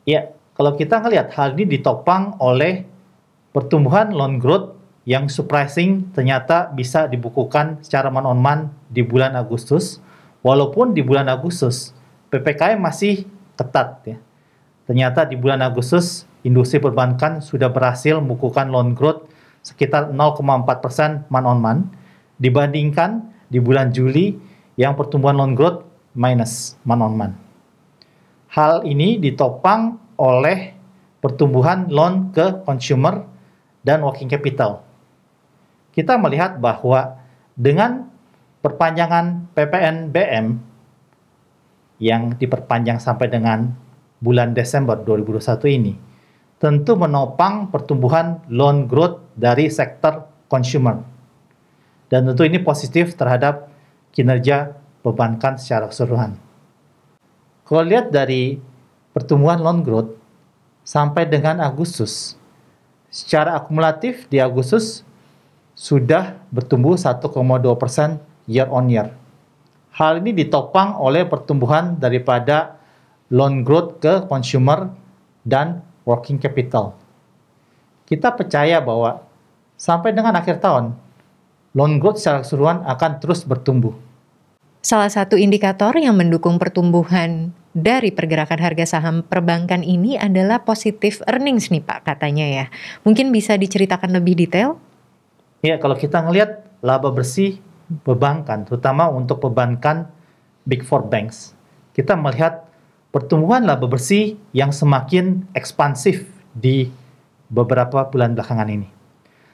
Ya, 0.04 0.28
kalau 0.60 0.76
kita 0.76 1.00
ngelihat 1.00 1.32
hal 1.40 1.56
ini 1.56 1.80
ditopang 1.80 2.36
oleh 2.44 2.84
pertumbuhan 3.56 4.12
loan 4.12 4.44
growth 4.44 4.76
yang 5.04 5.28
surprising 5.28 6.08
ternyata 6.16 6.72
bisa 6.72 7.12
dibukukan 7.12 7.84
secara 7.84 8.08
man 8.08 8.24
on 8.24 8.40
man 8.40 8.72
di 8.88 9.04
bulan 9.04 9.36
Agustus 9.36 10.00
walaupun 10.40 10.96
di 10.96 11.04
bulan 11.04 11.28
Agustus 11.28 11.92
PPKM 12.32 12.80
masih 12.80 13.28
ketat 13.60 14.04
ya. 14.08 14.18
Ternyata 14.84 15.24
di 15.28 15.40
bulan 15.40 15.64
Agustus 15.64 16.28
industri 16.44 16.80
perbankan 16.80 17.40
sudah 17.40 17.72
berhasil 17.72 18.20
membukukan 18.20 18.68
loan 18.68 18.96
growth 18.96 19.28
sekitar 19.64 20.12
0,4% 20.12 21.32
man 21.32 21.46
on 21.48 21.60
man 21.60 21.78
dibandingkan 22.40 23.32
di 23.48 23.64
bulan 23.64 23.96
Juli 23.96 24.36
yang 24.76 25.00
pertumbuhan 25.00 25.40
loan 25.40 25.56
growth 25.56 25.88
minus 26.16 26.76
man 26.84 27.00
on 27.00 27.16
man. 27.16 27.32
Hal 28.52 28.84
ini 28.86 29.18
ditopang 29.18 29.98
oleh 30.20 30.76
pertumbuhan 31.24 31.88
loan 31.88 32.36
ke 32.36 32.64
consumer 32.68 33.24
dan 33.82 34.04
working 34.04 34.28
capital. 34.28 34.84
Kita 35.94 36.18
melihat 36.18 36.58
bahwa 36.58 37.22
dengan 37.54 38.10
perpanjangan 38.66 39.54
PPNBM 39.54 40.58
yang 42.02 42.34
diperpanjang 42.34 42.98
sampai 42.98 43.30
dengan 43.30 43.70
bulan 44.18 44.58
Desember 44.58 44.98
2021 44.98 45.78
ini, 45.78 45.94
tentu 46.58 46.98
menopang 46.98 47.70
pertumbuhan 47.70 48.42
loan 48.50 48.90
growth 48.90 49.22
dari 49.38 49.70
sektor 49.70 50.26
consumer. 50.50 51.06
Dan 52.10 52.26
tentu 52.26 52.42
ini 52.42 52.58
positif 52.58 53.14
terhadap 53.14 53.70
kinerja 54.16 54.74
perbankan 55.06 55.62
secara 55.62 55.92
keseluruhan. 55.92 56.40
Kalau 57.70 57.84
lihat 57.86 58.10
dari 58.10 58.58
pertumbuhan 59.14 59.62
loan 59.62 59.86
growth 59.86 60.16
sampai 60.82 61.30
dengan 61.30 61.62
Agustus, 61.62 62.40
secara 63.14 63.60
akumulatif 63.60 64.26
di 64.32 64.42
Agustus 64.42 65.06
sudah 65.74 66.38
bertumbuh 66.54 66.94
1,2 66.98 67.22
persen 67.78 68.22
year 68.46 68.70
on 68.70 68.90
year. 68.90 69.10
Hal 69.94 70.22
ini 70.22 70.34
ditopang 70.34 70.98
oleh 70.98 71.26
pertumbuhan 71.26 71.98
daripada 72.02 72.82
loan 73.30 73.62
growth 73.62 74.02
ke 74.02 74.26
consumer 74.26 74.90
dan 75.46 75.86
working 76.06 76.42
capital. 76.42 76.98
Kita 78.10 78.34
percaya 78.34 78.82
bahwa 78.82 79.22
sampai 79.78 80.14
dengan 80.14 80.34
akhir 80.38 80.62
tahun, 80.62 80.98
loan 81.78 82.02
growth 82.02 82.22
secara 82.22 82.42
keseluruhan 82.42 82.86
akan 82.86 83.12
terus 83.22 83.46
bertumbuh. 83.46 83.94
Salah 84.84 85.08
satu 85.08 85.40
indikator 85.40 85.96
yang 85.96 86.20
mendukung 86.20 86.60
pertumbuhan 86.60 87.56
dari 87.72 88.12
pergerakan 88.14 88.60
harga 88.62 88.86
saham 88.86 89.24
perbankan 89.26 89.82
ini 89.82 90.20
adalah 90.20 90.62
positif 90.62 91.24
earnings 91.26 91.72
nih 91.72 91.82
Pak 91.82 92.06
katanya 92.06 92.46
ya. 92.46 92.66
Mungkin 93.08 93.32
bisa 93.32 93.56
diceritakan 93.56 94.14
lebih 94.14 94.36
detail? 94.38 94.78
Ya, 95.64 95.80
kalau 95.80 95.96
kita 95.96 96.20
ngelihat 96.20 96.68
laba 96.84 97.08
bersih 97.08 97.64
perbankan, 98.04 98.68
terutama 98.68 99.08
untuk 99.08 99.40
perbankan 99.40 100.12
Big 100.68 100.84
Four 100.84 101.08
banks, 101.08 101.56
kita 101.96 102.20
melihat 102.20 102.68
pertumbuhan 103.16 103.64
laba 103.64 103.88
bersih 103.88 104.36
yang 104.52 104.76
semakin 104.76 105.48
ekspansif 105.56 106.28
di 106.52 106.92
beberapa 107.48 108.04
bulan 108.12 108.36
belakangan 108.36 108.68
ini. 108.68 108.92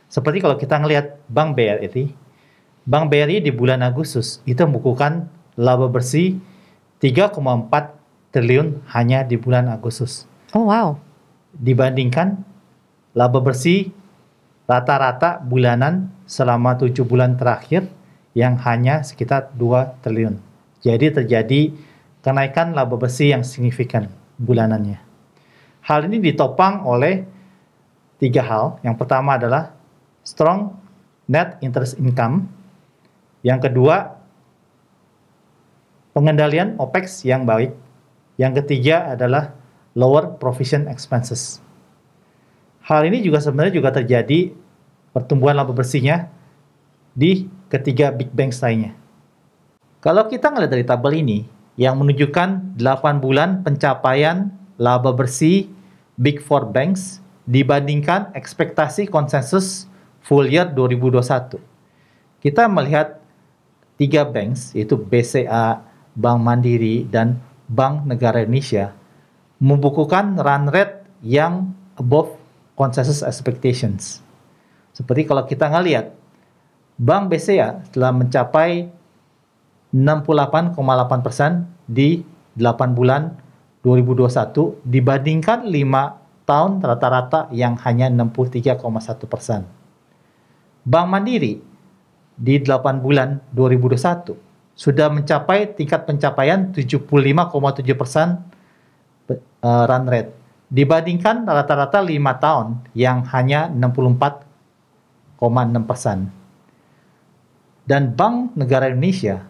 Seperti 0.09 0.41
kalau 0.41 0.57
kita 0.57 0.81
ngelihat 0.81 1.21
Bank 1.29 1.53
BRI, 1.53 2.09
Bank 2.89 3.13
BRI 3.13 3.45
di 3.45 3.53
bulan 3.53 3.85
Agustus 3.85 4.41
itu 4.49 4.65
membukukan 4.65 5.29
laba 5.61 5.85
bersih 5.93 6.41
3,4 6.97 7.37
triliun 8.33 8.81
hanya 8.97 9.21
di 9.21 9.37
bulan 9.37 9.69
Agustus. 9.69 10.25
Oh 10.57 10.73
wow. 10.73 10.97
Dibandingkan 11.53 12.41
laba 13.13 13.37
bersih 13.45 13.93
rata-rata 14.69 15.41
bulanan 15.41 16.13
selama 16.29 16.77
tujuh 16.77 17.01
bulan 17.01 17.33
terakhir 17.33 17.89
yang 18.38 18.53
hanya 18.61 19.01
sekitar 19.01 19.49
2 19.57 20.05
triliun. 20.05 20.38
Jadi 20.85 21.09
terjadi 21.09 21.73
kenaikan 22.21 22.77
laba 22.77 22.93
bersih 22.93 23.33
yang 23.33 23.41
signifikan 23.41 24.13
bulanannya. 24.38 25.01
Hal 25.81 26.05
ini 26.05 26.21
ditopang 26.21 26.85
oleh 26.85 27.25
tiga 28.21 28.45
hal. 28.45 28.77
Yang 28.85 28.95
pertama 29.01 29.41
adalah 29.41 29.73
strong 30.21 30.77
net 31.25 31.57
interest 31.65 31.97
income 31.97 32.59
yang 33.39 33.63
kedua, 33.63 34.19
pengendalian 36.11 36.75
OPEX 36.75 37.23
yang 37.23 37.47
baik. 37.47 37.71
Yang 38.35 38.63
ketiga 38.63 39.15
adalah 39.15 39.55
lower 39.95 40.35
provision 40.39 40.91
expenses. 40.91 41.63
Hal 42.89 43.05
ini 43.05 43.22
juga 43.22 43.38
sebenarnya 43.38 43.77
juga 43.77 43.93
terjadi 43.93 44.50
pertumbuhan 45.13 45.53
laba 45.53 45.77
bersihnya 45.77 46.34
di 47.13 47.46
ketiga 47.69 48.10
big 48.10 48.34
banks 48.34 48.65
lainnya. 48.65 48.98
Kalau 50.01 50.25
kita 50.25 50.50
ngelihat 50.50 50.74
dari 50.74 50.86
tabel 50.88 51.22
ini, 51.22 51.46
yang 51.79 51.96
menunjukkan 52.01 52.75
8 52.75 53.24
bulan 53.24 53.62
pencapaian 53.63 54.51
laba 54.75 55.15
bersih 55.15 55.72
Big 56.19 56.43
Four 56.43 56.74
Banks 56.75 57.24
dibandingkan 57.48 58.36
ekspektasi 58.36 59.08
konsensus 59.08 59.88
full 60.19 60.43
year 60.50 60.67
2021. 60.67 61.62
Kita 62.43 62.67
melihat 62.67 63.22
tiga 63.96 64.27
banks 64.27 64.75
yaitu 64.75 65.00
BCA, 65.00 65.79
Bank 66.19 66.39
Mandiri, 66.43 67.08
dan 67.08 67.39
Bank 67.72 68.03
Negara 68.03 68.43
Indonesia 68.43 68.91
membukukan 69.60 70.39
run 70.39 70.67
rate 70.72 71.03
yang 71.24 71.72
above 71.96 72.38
consensus 72.79 73.19
expectations. 73.19 74.24
Seperti 74.95 75.27
kalau 75.27 75.43
kita 75.43 75.67
ngelihat 75.67 76.15
Bank 76.95 77.27
BCA 77.27 77.83
telah 77.91 78.15
mencapai 78.15 78.88
68,8% 79.91 81.67
di 81.91 82.24
8 82.55 82.95
bulan 82.95 83.36
2021 83.83 84.83
dibandingkan 84.88 85.67
5 85.67 86.48
tahun 86.48 86.71
rata-rata 86.79 87.51
yang 87.51 87.75
hanya 87.83 88.07
63,1%. 88.12 89.67
Bank 90.88 91.07
Mandiri 91.12 91.59
di 92.39 92.55
8 92.63 93.03
bulan 93.03 93.43
2021 93.51 94.36
sudah 94.79 95.12
mencapai 95.12 95.75
tingkat 95.75 96.07
pencapaian 96.07 96.71
75,7 96.71 97.03
persen 98.00 98.39
uh, 99.59 99.83
run 99.88 100.07
rate 100.07 100.38
dibandingkan 100.69 101.49
rata-rata 101.49 101.99
5 101.99 102.13
tahun 102.38 102.67
yang 102.93 103.25
hanya 103.33 103.73
64,6 103.73 105.89
persen. 105.89 106.29
Dan 107.89 108.13
Bank 108.13 108.53
Negara 108.53 108.93
Indonesia 108.93 109.49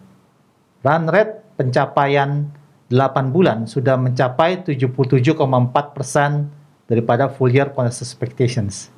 run 0.80 1.04
rate 1.12 1.44
pencapaian 1.60 2.48
8 2.88 3.36
bulan 3.36 3.68
sudah 3.68 4.00
mencapai 4.00 4.64
77,4 4.64 5.36
persen 5.92 6.48
daripada 6.88 7.28
full 7.28 7.52
year 7.52 7.68
consensus 7.70 8.10
expectations. 8.10 8.88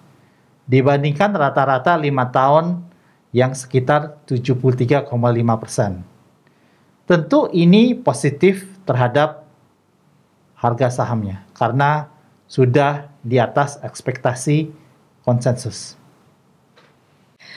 Dibandingkan 0.70 1.34
rata-rata 1.34 1.98
5 1.98 2.06
tahun 2.30 2.86
yang 3.34 3.50
sekitar 3.50 4.22
73,5 4.30 5.10
persen. 5.58 6.06
Tentu 7.02 7.50
ini 7.50 7.98
positif 7.98 8.62
terhadap 8.86 9.42
harga 10.54 11.02
sahamnya 11.02 11.42
karena 11.58 12.11
sudah 12.52 13.08
di 13.24 13.40
atas 13.40 13.80
ekspektasi 13.80 14.68
konsensus. 15.24 15.96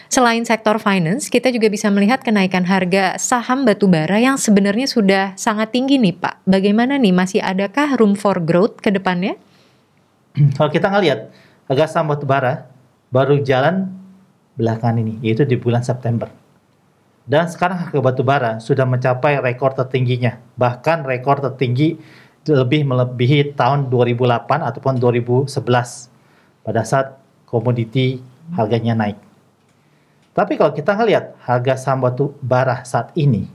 Selain 0.08 0.40
sektor 0.48 0.80
finance, 0.80 1.28
kita 1.28 1.52
juga 1.52 1.68
bisa 1.68 1.92
melihat 1.92 2.24
kenaikan 2.24 2.64
harga 2.64 3.20
saham 3.20 3.68
batubara 3.68 4.16
yang 4.16 4.40
sebenarnya 4.40 4.88
sudah 4.88 5.36
sangat 5.36 5.76
tinggi 5.76 6.00
nih 6.00 6.16
Pak. 6.16 6.48
Bagaimana 6.48 6.96
nih, 6.96 7.12
masih 7.12 7.44
adakah 7.44 8.00
room 8.00 8.16
for 8.16 8.40
growth 8.40 8.80
ke 8.80 8.94
depannya? 8.94 9.36
Kalau 10.56 10.72
kita 10.72 10.88
ngelihat 10.88 11.28
harga 11.68 11.86
saham 11.92 12.16
batubara 12.16 12.72
baru 13.12 13.44
jalan 13.44 13.92
belakangan 14.56 15.04
ini, 15.04 15.20
yaitu 15.20 15.44
di 15.44 15.60
bulan 15.60 15.84
September. 15.84 16.32
Dan 17.26 17.50
sekarang 17.50 17.90
harga 17.90 18.00
batu 18.00 18.22
bara 18.22 18.62
sudah 18.62 18.86
mencapai 18.86 19.42
rekor 19.42 19.74
tertingginya, 19.74 20.38
bahkan 20.54 21.02
rekor 21.02 21.42
tertinggi 21.42 21.98
lebih 22.46 22.86
melebihi 22.86 23.58
tahun 23.58 23.90
2008 23.90 24.46
ataupun 24.62 25.02
2011 25.02 25.50
pada 26.62 26.82
saat 26.86 27.18
komoditi 27.50 28.22
harganya 28.54 28.94
naik. 28.94 29.18
Tapi 30.36 30.60
kalau 30.60 30.76
kita 30.76 30.94
ngelihat 30.94 31.34
harga 31.42 31.74
saham 31.80 32.04
batu 32.04 32.36
bara 32.44 32.84
saat 32.84 33.10
ini 33.16 33.48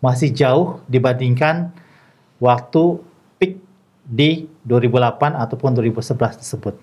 masih 0.00 0.32
jauh 0.32 0.80
dibandingkan 0.88 1.70
waktu 2.40 2.98
peak 3.38 3.60
di 4.08 4.48
2008 4.64 5.36
ataupun 5.36 5.76
2011 5.76 6.40
tersebut. 6.40 6.74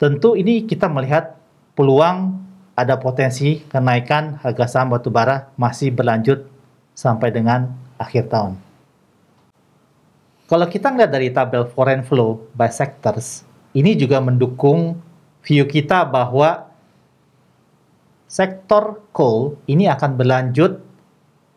Tentu 0.00 0.36
ini 0.36 0.64
kita 0.64 0.88
melihat 0.88 1.36
peluang 1.76 2.42
ada 2.76 3.00
potensi 3.00 3.64
kenaikan 3.68 4.40
harga 4.40 4.68
saham 4.68 4.92
batubara 4.92 5.48
masih 5.56 5.92
berlanjut 5.92 6.44
sampai 6.92 7.32
dengan 7.32 7.72
akhir 7.96 8.28
tahun. 8.28 8.65
Kalau 10.46 10.66
kita 10.70 10.94
melihat 10.94 11.10
dari 11.10 11.28
tabel 11.34 11.66
foreign 11.66 12.06
flow 12.06 12.38
by 12.54 12.70
sectors, 12.70 13.42
ini 13.74 13.98
juga 13.98 14.22
mendukung 14.22 14.94
view 15.42 15.66
kita 15.66 16.06
bahwa 16.06 16.70
sektor 18.30 19.02
coal 19.10 19.58
ini 19.66 19.90
akan 19.90 20.14
berlanjut 20.14 20.78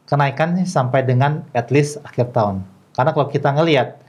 kenaikan 0.10 0.58
sampai 0.66 1.06
dengan 1.06 1.46
at 1.54 1.70
least 1.70 2.02
akhir 2.02 2.34
tahun. 2.34 2.66
Karena 2.98 3.14
kalau 3.14 3.30
kita 3.30 3.54
ngelihat 3.54 4.02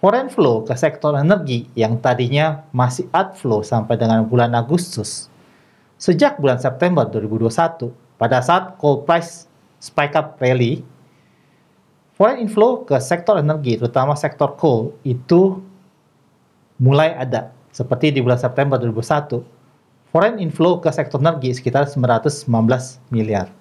foreign 0.00 0.32
flow 0.32 0.64
ke 0.64 0.72
sektor 0.72 1.12
energi 1.12 1.68
yang 1.76 2.00
tadinya 2.00 2.64
masih 2.72 3.04
outflow 3.12 3.60
sampai 3.60 4.00
dengan 4.00 4.24
bulan 4.24 4.56
Agustus, 4.56 5.28
Sejak 5.96 6.36
bulan 6.36 6.60
September 6.60 7.08
2021, 7.08 7.88
pada 8.20 8.44
saat 8.44 8.76
coal 8.76 9.00
price 9.08 9.48
spike 9.80 10.12
up 10.12 10.36
rally, 10.44 10.84
foreign 12.16 12.40
inflow 12.40 12.82
ke 12.88 12.96
sektor 12.96 13.36
energi, 13.36 13.76
terutama 13.76 14.16
sektor 14.16 14.56
coal, 14.56 14.96
itu 15.04 15.60
mulai 16.80 17.12
ada. 17.12 17.52
Seperti 17.76 18.08
di 18.08 18.24
bulan 18.24 18.40
September 18.40 18.80
2021, 18.80 19.44
foreign 20.08 20.40
inflow 20.40 20.80
ke 20.80 20.88
sektor 20.88 21.20
energi 21.20 21.52
sekitar 21.52 21.84
919 21.92 22.48
miliar. 23.12 23.52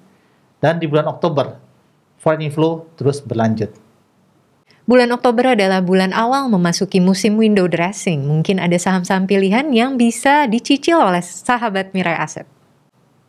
Dan 0.64 0.80
di 0.80 0.88
bulan 0.88 1.12
Oktober, 1.12 1.60
foreign 2.16 2.48
inflow 2.48 2.88
terus 2.96 3.20
berlanjut. 3.20 3.76
Bulan 4.88 5.12
Oktober 5.12 5.58
adalah 5.58 5.84
bulan 5.84 6.16
awal 6.16 6.48
memasuki 6.48 7.04
musim 7.04 7.36
window 7.36 7.68
dressing. 7.68 8.24
Mungkin 8.24 8.62
ada 8.62 8.78
saham-saham 8.80 9.28
pilihan 9.28 9.68
yang 9.76 10.00
bisa 10.00 10.48
dicicil 10.48 11.02
oleh 11.02 11.26
sahabat 11.26 11.92
Mirai 11.92 12.16
Aset. 12.16 12.48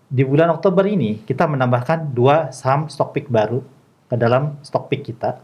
Di 0.06 0.22
bulan 0.22 0.54
Oktober 0.54 0.86
ini, 0.86 1.18
kita 1.26 1.48
menambahkan 1.50 2.14
dua 2.14 2.54
saham 2.54 2.86
stock 2.86 3.10
pick 3.10 3.26
baru 3.26 3.64
ke 4.06 4.14
dalam 4.14 4.58
stock 4.62 4.88
pick 4.90 5.06
kita, 5.06 5.38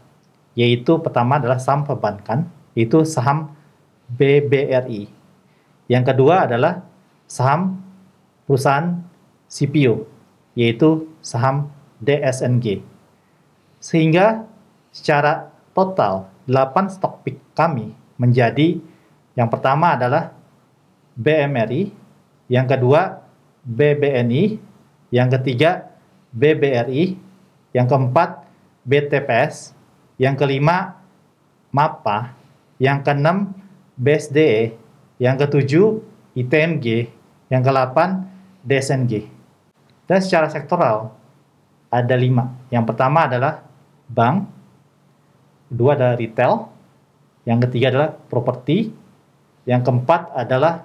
yaitu 0.55 0.99
pertama 1.01 1.37
adalah 1.39 1.59
saham 1.59 1.83
perbankan, 1.83 2.47
yaitu 2.77 3.03
saham 3.03 3.51
BBRI. 4.13 5.09
Yang 5.91 6.03
kedua 6.13 6.47
adalah 6.47 6.85
saham 7.27 7.83
perusahaan 8.47 9.03
CPO, 9.49 10.07
yaitu 10.55 11.09
saham 11.19 11.69
DSNG. 11.99 12.83
Sehingga 13.83 14.47
secara 14.93 15.51
total 15.75 16.29
8 16.47 16.93
stok 16.93 17.23
pick 17.25 17.37
kami 17.57 17.91
menjadi 18.19 18.79
yang 19.33 19.49
pertama 19.49 19.97
adalah 19.97 20.31
BMRI, 21.17 21.89
yang 22.49 22.69
kedua 22.69 23.25
BBNI, 23.65 24.59
yang 25.09 25.29
ketiga 25.33 25.89
BBRI, 26.33 27.17
yang 27.73 27.89
keempat 27.89 28.42
BTPS, 28.83 29.71
yang 30.19 30.35
kelima 30.37 30.99
MAPA, 31.73 32.35
yang 32.77 33.01
keenam 33.01 33.55
BSDE, 33.97 34.75
yang 35.17 35.35
ketujuh 35.39 36.03
ITMG, 36.35 37.09
yang 37.49 37.61
ke-8 37.61 37.97
DSNG. 38.65 39.29
Dan 40.09 40.19
secara 40.19 40.49
sektoral 40.51 41.13
ada 41.93 42.15
lima. 42.17 42.49
Yang 42.73 42.93
pertama 42.93 43.29
adalah 43.29 43.61
bank, 44.09 44.49
kedua 45.69 45.93
adalah 45.93 46.15
retail, 46.17 46.73
yang 47.45 47.59
ketiga 47.61 47.93
adalah 47.93 48.09
properti, 48.31 48.89
yang 49.69 49.85
keempat 49.85 50.33
adalah 50.33 50.83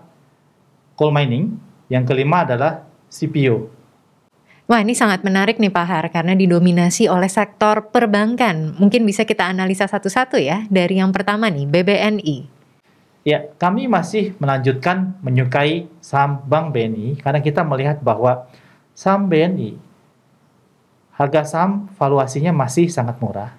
coal 0.95 1.11
mining, 1.11 1.57
yang 1.89 2.05
kelima 2.05 2.45
adalah 2.45 2.85
CPO. 3.09 3.78
Wah 4.69 4.85
ini 4.85 4.93
sangat 4.93 5.25
menarik 5.25 5.57
nih 5.57 5.73
Pak 5.73 5.87
Har 5.89 6.05
karena 6.13 6.37
didominasi 6.37 7.09
oleh 7.09 7.33
sektor 7.33 7.89
perbankan. 7.89 8.77
Mungkin 8.77 9.09
bisa 9.09 9.25
kita 9.25 9.49
analisa 9.49 9.89
satu-satu 9.89 10.37
ya 10.37 10.69
dari 10.69 11.01
yang 11.01 11.09
pertama 11.09 11.49
nih 11.49 11.65
BBNI. 11.65 12.37
Ya, 13.25 13.49
kami 13.57 13.89
masih 13.89 14.37
melanjutkan 14.37 15.17
menyukai 15.25 15.89
saham 16.05 16.45
Bank 16.45 16.77
BNI 16.77 17.17
karena 17.17 17.41
kita 17.41 17.65
melihat 17.65 18.05
bahwa 18.05 18.45
saham 18.93 19.33
BNI 19.33 19.81
harga 21.17 21.49
saham 21.49 21.89
valuasinya 21.97 22.53
masih 22.53 22.93
sangat 22.93 23.17
murah 23.25 23.57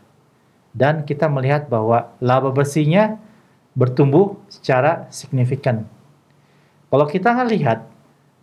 dan 0.77 1.09
kita 1.09 1.25
melihat 1.25 1.65
bahwa 1.73 2.13
laba 2.21 2.53
bersihnya 2.53 3.17
bertumbuh 3.73 4.37
secara 4.45 5.09
signifikan. 5.09 5.89
Kalau 6.93 7.09
kita 7.09 7.33
lihat 7.49 7.89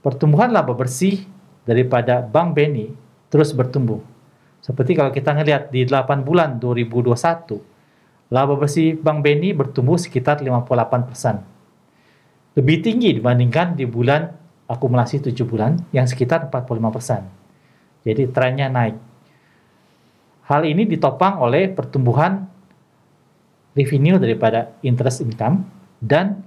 pertumbuhan 0.03 0.51
laba 0.51 0.75
bersih 0.75 1.36
daripada 1.67 2.23
Bank 2.23 2.55
BNI 2.55 2.95
terus 3.29 3.53
bertumbuh. 3.53 4.01
Seperti 4.63 4.95
kalau 4.95 5.11
kita 5.11 5.35
ngelihat 5.35 5.75
di 5.75 5.85
8 5.85 6.23
bulan 6.23 6.63
2021, 6.63 7.59
laba 8.31 8.55
bersih 8.57 8.97
Bank 8.97 9.21
BNI 9.21 9.53
bertumbuh 9.53 9.99
sekitar 9.99 10.41
58%. 10.41 12.57
Lebih 12.57 12.77
tinggi 12.81 13.21
dibandingkan 13.21 13.77
di 13.77 13.85
bulan 13.85 14.33
akumulasi 14.71 15.21
7 15.21 15.35
bulan 15.45 15.77
yang 15.93 16.09
sekitar 16.09 16.49
45%. 16.49 17.37
Jadi 18.07 18.23
trennya 18.31 18.71
naik. 18.71 18.97
Hal 20.47 20.63
ini 20.63 20.87
ditopang 20.87 21.43
oleh 21.43 21.67
pertumbuhan 21.75 22.47
revenue 23.75 24.17
daripada 24.17 24.79
interest 24.81 25.21
income 25.21 25.67
dan 25.99 26.41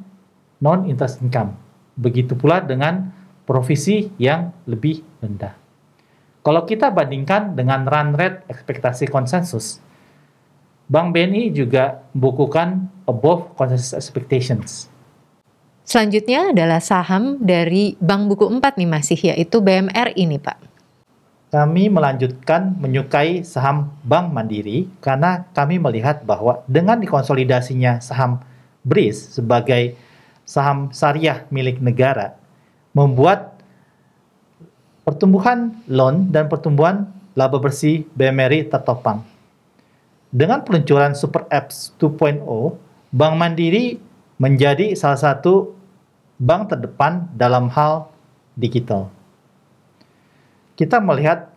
non-interest 0.64 1.20
income. 1.20 1.54
Begitu 2.00 2.34
pula 2.34 2.64
dengan 2.64 3.12
provisi 3.44 4.08
yang 4.16 4.56
lebih 4.66 5.04
rendah. 5.20 5.56
Kalau 6.40 6.64
kita 6.64 6.90
bandingkan 6.90 7.54
dengan 7.54 7.84
run 7.84 8.16
rate 8.16 8.48
ekspektasi 8.48 9.12
konsensus, 9.12 9.84
Bank 10.90 11.14
BNI 11.14 11.54
juga 11.54 12.02
membukukan 12.18 12.90
above 13.06 13.54
consensus 13.54 13.94
expectations. 13.94 14.90
Selanjutnya 15.86 16.50
adalah 16.50 16.82
saham 16.82 17.38
dari 17.38 17.94
Bank 18.02 18.30
Buku 18.30 18.50
4 18.50 18.78
nih 18.78 18.90
masih 18.90 19.20
yaitu 19.34 19.62
BMR 19.62 20.18
ini 20.18 20.42
Pak. 20.42 20.58
Kami 21.50 21.90
melanjutkan 21.90 22.78
menyukai 22.78 23.42
saham 23.42 23.90
Bank 24.06 24.30
Mandiri 24.30 24.86
karena 25.02 25.50
kami 25.54 25.82
melihat 25.82 26.22
bahwa 26.22 26.62
dengan 26.70 27.02
dikonsolidasinya 27.02 28.02
saham 28.06 28.38
BRIS 28.86 29.38
sebagai 29.38 29.98
saham 30.46 30.90
syariah 30.94 31.46
milik 31.54 31.82
negara, 31.82 32.38
membuat 32.94 33.59
pertumbuhan 35.10 35.74
loan 35.90 36.30
dan 36.30 36.46
pertumbuhan 36.46 37.10
laba 37.34 37.58
bersih 37.58 38.06
BMRI 38.14 38.70
tertopang. 38.70 39.26
Dengan 40.30 40.62
peluncuran 40.62 41.18
Super 41.18 41.50
Apps 41.50 41.98
2.0, 41.98 42.46
Bank 43.10 43.34
Mandiri 43.34 43.98
menjadi 44.38 44.94
salah 44.94 45.18
satu 45.18 45.74
bank 46.38 46.70
terdepan 46.70 47.26
dalam 47.34 47.74
hal 47.74 48.14
digital. 48.54 49.10
Kita 50.78 51.02
melihat 51.02 51.50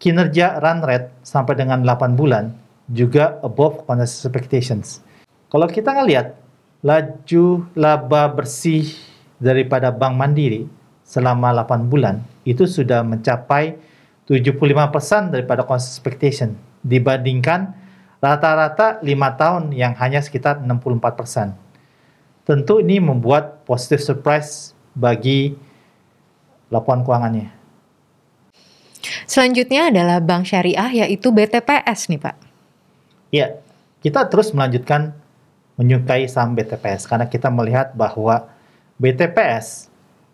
kinerja 0.00 0.64
run 0.64 0.80
rate 0.80 1.12
sampai 1.20 1.60
dengan 1.60 1.84
8 1.84 2.16
bulan 2.16 2.56
juga 2.88 3.36
above 3.44 3.84
consensus 3.84 4.24
expectations. 4.24 5.04
Kalau 5.52 5.68
kita 5.68 5.92
ngelihat 5.92 6.40
laju 6.80 7.68
laba 7.76 8.32
bersih 8.32 8.96
daripada 9.36 9.92
Bank 9.92 10.16
Mandiri 10.16 10.79
selama 11.10 11.50
8 11.66 11.90
bulan 11.90 12.22
itu 12.46 12.70
sudah 12.70 13.02
mencapai 13.02 13.74
75% 14.30 15.34
daripada 15.34 15.66
cost 15.66 15.90
expectation 15.90 16.54
dibandingkan 16.86 17.74
rata-rata 18.22 19.02
5 19.02 19.10
tahun 19.42 19.62
yang 19.74 19.98
hanya 19.98 20.22
sekitar 20.22 20.62
64%. 20.62 21.58
Tentu 22.46 22.78
ini 22.78 23.02
membuat 23.02 23.66
positive 23.66 23.98
surprise 23.98 24.70
bagi 24.94 25.58
laporan 26.70 27.02
keuangannya. 27.02 27.50
Selanjutnya 29.26 29.90
adalah 29.90 30.22
bank 30.22 30.46
syariah 30.46 31.06
yaitu 31.06 31.34
BTPS 31.34 32.06
nih 32.06 32.20
Pak. 32.22 32.36
Ya, 33.34 33.58
kita 33.98 34.30
terus 34.30 34.54
melanjutkan 34.54 35.14
menyukai 35.74 36.30
saham 36.30 36.54
BTPS 36.54 37.10
karena 37.10 37.26
kita 37.26 37.50
melihat 37.50 37.94
bahwa 37.98 38.46
BTPS 39.00 39.89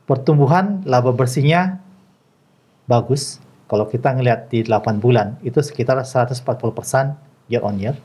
pertumbuhan 0.07 0.87
laba 0.87 1.13
bersihnya 1.13 1.83
bagus. 2.87 3.43
Kalau 3.67 3.91
kita 3.91 4.15
ngelihat 4.15 4.47
di 4.47 4.63
8 4.63 5.03
bulan 5.03 5.43
itu 5.43 5.59
sekitar 5.59 5.99
140% 5.99 6.39
year 7.51 7.63
on 7.67 7.83
year. 7.83 7.99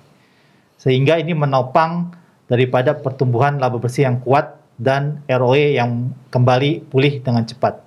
Sehingga 0.82 1.22
ini 1.22 1.38
menopang 1.38 2.10
daripada 2.50 2.98
pertumbuhan 2.98 3.62
laba 3.62 3.78
bersih 3.78 4.10
yang 4.10 4.18
kuat 4.26 4.58
dan 4.82 5.22
ROE 5.30 5.78
yang 5.78 6.10
kembali 6.34 6.90
pulih 6.90 7.22
dengan 7.22 7.46
cepat. 7.46 7.78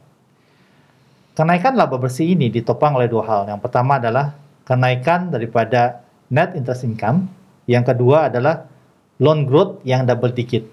Kenaikan 1.34 1.74
laba 1.74 1.98
bersih 1.98 2.30
ini 2.30 2.46
ditopang 2.46 2.94
oleh 2.94 3.10
dua 3.10 3.26
hal. 3.26 3.50
Yang 3.50 3.60
pertama 3.66 3.98
adalah 3.98 4.38
kenaikan 4.62 5.34
daripada 5.34 6.06
net 6.30 6.54
interest 6.54 6.86
income. 6.86 7.26
Yang 7.66 7.90
kedua 7.90 8.30
adalah 8.30 8.70
loan 9.18 9.42
growth 9.50 9.82
yang 9.82 10.06
double 10.06 10.30
digit 10.30 10.70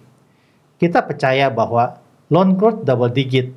kita 0.81 1.05
percaya 1.05 1.45
bahwa 1.53 2.00
loan 2.31 2.55
growth 2.55 2.87
double 2.87 3.11
digit 3.11 3.51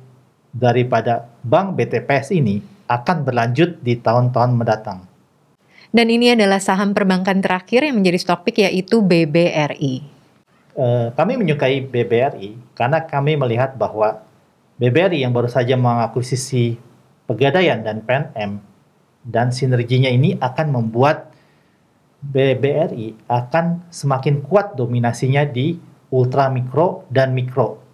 daripada 0.51 1.31
bank 1.47 1.79
BTPS 1.79 2.35
ini 2.35 2.59
akan 2.91 3.23
berlanjut 3.23 3.81
di 3.81 3.97
tahun-tahun 3.97 4.51
mendatang. 4.51 5.07
Dan 5.95 6.11
ini 6.11 6.35
adalah 6.35 6.59
saham 6.59 6.91
perbankan 6.91 7.39
terakhir 7.39 7.87
yang 7.87 7.95
menjadi 8.03 8.19
stock 8.19 8.43
pick 8.43 8.59
yaitu 8.59 8.99
BBRI. 8.99 10.03
Uh, 10.75 11.07
kami 11.15 11.39
menyukai 11.39 11.87
BBRI 11.87 12.75
karena 12.75 12.99
kami 12.99 13.39
melihat 13.39 13.79
bahwa 13.79 14.19
BBRI 14.75 15.23
yang 15.23 15.31
baru 15.31 15.47
saja 15.47 15.79
mengakuisisi 15.79 16.75
Pegadaian 17.25 17.81
dan 17.81 18.05
PNM 18.05 18.61
dan 19.25 19.49
sinerginya 19.49 20.11
ini 20.13 20.37
akan 20.37 20.67
membuat 20.69 21.33
BBRI 22.21 23.25
akan 23.25 23.89
semakin 23.89 24.45
kuat 24.45 24.77
dominasinya 24.77 25.41
di 25.41 25.73
ultra 26.13 26.53
mikro 26.53 27.09
dan 27.09 27.33
mikro. 27.33 27.84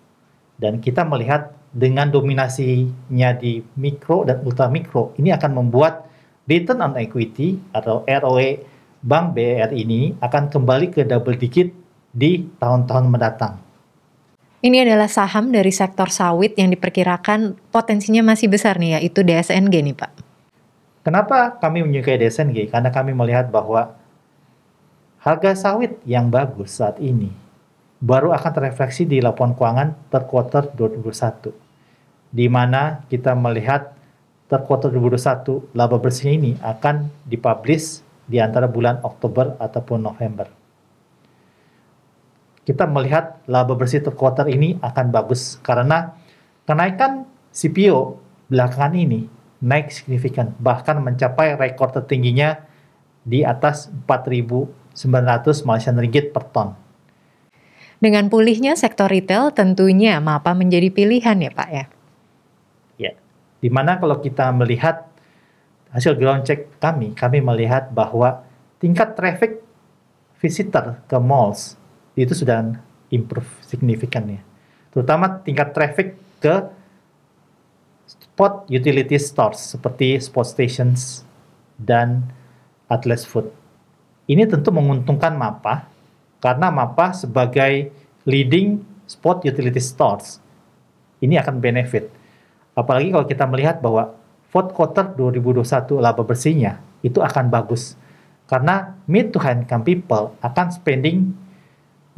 Dan 0.62 0.78
kita 0.78 1.02
melihat 1.02 1.58
dengan 1.74 2.14
dominasinya 2.14 3.34
di 3.34 3.66
mikro 3.82 4.22
dan 4.22 4.46
ultra 4.46 4.70
mikro 4.70 5.10
ini 5.18 5.34
akan 5.34 5.58
membuat 5.58 6.06
return 6.46 6.86
on 6.86 6.94
equity 7.02 7.58
atau 7.74 8.06
ROE 8.06 8.62
Bank 9.02 9.34
BR 9.34 9.74
ini 9.74 10.14
akan 10.22 10.54
kembali 10.54 10.94
ke 10.94 11.02
double 11.02 11.34
digit 11.34 11.74
di 12.14 12.46
tahun-tahun 12.62 13.10
mendatang. 13.10 13.58
Ini 14.62 14.86
adalah 14.86 15.10
saham 15.10 15.50
dari 15.50 15.74
sektor 15.74 16.14
sawit 16.14 16.54
yang 16.54 16.70
diperkirakan 16.70 17.58
potensinya 17.74 18.22
masih 18.22 18.46
besar 18.46 18.78
nih 18.78 19.02
yaitu 19.02 19.26
DSNG 19.26 19.74
nih 19.74 19.98
Pak. 19.98 20.12
Kenapa 21.02 21.58
kami 21.58 21.82
menyukai 21.82 22.22
DSNG? 22.22 22.70
Karena 22.70 22.94
kami 22.94 23.18
melihat 23.18 23.50
bahwa 23.50 23.98
harga 25.26 25.58
sawit 25.58 25.98
yang 26.06 26.30
bagus 26.30 26.78
saat 26.78 27.02
ini 27.02 27.34
baru 28.02 28.34
akan 28.34 28.52
terefleksi 28.52 29.06
di 29.06 29.22
laporan 29.22 29.54
keuangan 29.54 30.10
third 30.10 30.26
quarter 30.26 30.64
2021 30.74 31.54
di 32.34 32.50
mana 32.50 33.06
kita 33.12 33.38
melihat 33.38 33.94
third 34.50 34.66
quarter 34.66 34.90
2021 34.90 35.78
laba 35.78 36.02
bersih 36.02 36.34
ini 36.34 36.58
akan 36.66 37.08
dipublish 37.30 38.02
di 38.26 38.40
antara 38.40 38.66
bulan 38.66 39.04
Oktober 39.04 39.60
ataupun 39.60 40.02
November. 40.02 40.48
Kita 42.64 42.88
melihat 42.88 43.44
laba 43.46 43.76
bersih 43.76 44.02
third 44.02 44.18
quarter 44.18 44.48
ini 44.48 44.80
akan 44.80 45.12
bagus 45.12 45.60
karena 45.62 46.16
kenaikan 46.64 47.28
CPO 47.52 48.16
belakangan 48.48 48.96
ini 48.96 49.28
naik 49.62 49.94
signifikan, 49.94 50.58
bahkan 50.58 50.98
mencapai 51.04 51.54
rekor 51.60 51.94
tertingginya 51.94 52.66
di 53.22 53.46
atas 53.46 53.94
4.900 54.10 55.68
Malaysian 55.68 56.00
Ringgit 56.00 56.34
per 56.34 56.50
ton. 56.50 56.74
Dengan 58.02 58.34
pulihnya 58.34 58.74
sektor 58.74 59.06
retail, 59.06 59.54
tentunya 59.54 60.18
MAPA 60.18 60.58
menjadi 60.58 60.90
pilihan 60.90 61.38
ya 61.38 61.52
Pak 61.54 61.70
ya? 61.70 61.86
Ya, 62.98 63.14
di 63.62 63.70
mana 63.70 64.02
kalau 64.02 64.18
kita 64.18 64.50
melihat 64.50 65.06
hasil 65.94 66.18
ground 66.18 66.50
check 66.50 66.66
kami, 66.82 67.14
kami 67.14 67.46
melihat 67.46 67.94
bahwa 67.94 68.42
tingkat 68.82 69.14
traffic 69.14 69.62
visitor 70.42 70.98
ke 71.06 71.22
malls 71.22 71.78
itu 72.18 72.34
sudah 72.34 72.74
improve 73.14 73.48
signifikan 73.62 74.26
ya. 74.26 74.42
Terutama 74.90 75.38
tingkat 75.46 75.70
traffic 75.78 76.18
ke 76.42 76.56
spot 78.10 78.66
utility 78.66 79.22
stores 79.22 79.78
seperti 79.78 80.18
spot 80.18 80.50
stations 80.50 81.22
dan 81.78 82.34
Atlas 82.90 83.30
Food. 83.30 83.54
Ini 84.26 84.50
tentu 84.50 84.74
menguntungkan 84.74 85.38
MAPA 85.38 85.86
karena 86.42 86.74
MAPA 86.74 87.14
sebagai 87.14 87.94
leading 88.26 88.82
spot 89.06 89.46
utility 89.46 89.80
stores 89.80 90.42
ini 91.22 91.38
akan 91.38 91.62
benefit. 91.62 92.10
Apalagi 92.74 93.14
kalau 93.14 93.26
kita 93.30 93.46
melihat 93.46 93.78
bahwa 93.80 94.18
fourth 94.50 94.74
quarter 94.74 95.14
2021 95.16 96.02
laba 96.02 96.24
bersihnya 96.26 96.82
itu 97.06 97.22
akan 97.22 97.48
bagus. 97.54 97.96
Karena 98.50 98.98
mid 99.08 99.32
to 99.32 99.40
high 99.40 99.56
income 99.56 99.86
people 99.86 100.36
akan 100.44 100.74
spending 100.74 101.32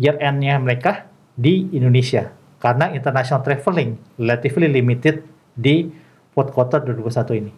year 0.01 0.17
end-nya 0.17 0.57
mereka 0.57 1.05
di 1.35 1.69
Indonesia. 1.75 2.33
Karena 2.57 2.89
international 2.95 3.43
traveling 3.43 3.99
relatively 4.15 4.71
limited 4.71 5.21
di 5.53 5.91
fourth 6.31 6.55
quarter 6.55 6.79
2021 6.81 7.41
ini. 7.43 7.53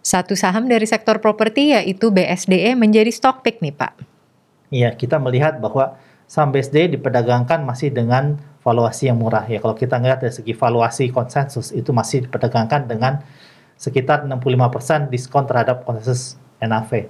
Satu 0.00 0.38
saham 0.38 0.70
dari 0.70 0.86
sektor 0.86 1.18
properti 1.18 1.74
yaitu 1.74 2.14
BSDE 2.14 2.78
menjadi 2.78 3.10
stock 3.10 3.42
pick 3.42 3.58
nih 3.58 3.74
Pak. 3.74 4.15
Iya, 4.70 4.94
kita 4.94 5.22
melihat 5.22 5.62
bahwa 5.62 5.94
saham 6.26 6.50
BSD 6.50 6.98
diperdagangkan 6.98 7.62
masih 7.62 7.94
dengan 7.94 8.38
valuasi 8.66 9.06
yang 9.06 9.22
murah. 9.22 9.46
Ya, 9.46 9.62
kalau 9.62 9.78
kita 9.78 9.98
lihat 10.02 10.22
dari 10.22 10.34
segi 10.34 10.50
valuasi 10.50 11.14
konsensus 11.14 11.70
itu 11.70 11.94
masih 11.94 12.26
diperdagangkan 12.26 12.90
dengan 12.90 13.22
sekitar 13.78 14.26
65% 14.26 15.12
diskon 15.12 15.46
terhadap 15.46 15.86
konsensus 15.86 16.34
NAV. 16.58 17.06